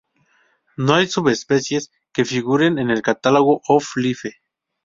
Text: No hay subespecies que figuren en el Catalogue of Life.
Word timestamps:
No 0.77 0.95
hay 0.95 1.05
subespecies 1.05 1.91
que 2.11 2.25
figuren 2.25 2.79
en 2.79 2.89
el 2.89 3.03
Catalogue 3.03 3.61
of 3.67 3.87
Life. 3.97 4.33